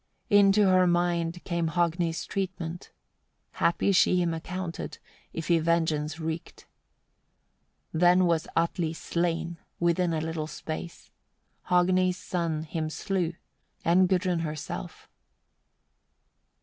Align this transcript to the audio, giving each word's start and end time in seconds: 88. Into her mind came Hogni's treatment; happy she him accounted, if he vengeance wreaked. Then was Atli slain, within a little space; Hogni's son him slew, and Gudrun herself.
88. 0.31 0.39
Into 0.39 0.65
her 0.67 0.87
mind 0.87 1.43
came 1.43 1.67
Hogni's 1.67 2.25
treatment; 2.25 2.89
happy 3.51 3.91
she 3.91 4.19
him 4.19 4.33
accounted, 4.33 4.97
if 5.31 5.47
he 5.47 5.59
vengeance 5.59 6.19
wreaked. 6.19 6.65
Then 7.93 8.25
was 8.25 8.47
Atli 8.55 8.93
slain, 8.93 9.59
within 9.79 10.11
a 10.11 10.19
little 10.21 10.47
space; 10.47 11.11
Hogni's 11.69 12.17
son 12.17 12.63
him 12.63 12.89
slew, 12.89 13.33
and 13.85 14.09
Gudrun 14.09 14.39
herself. 14.39 15.07